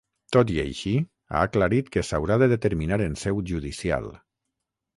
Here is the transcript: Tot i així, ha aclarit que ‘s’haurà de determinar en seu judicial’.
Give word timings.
Tot 0.35 0.53
i 0.53 0.55
així, 0.61 0.93
ha 1.35 1.41
aclarit 1.49 1.91
que 1.97 2.03
‘s’haurà 2.07 2.39
de 2.45 2.49
determinar 2.55 3.01
en 3.09 3.21
seu 3.27 3.45
judicial’. 3.53 4.13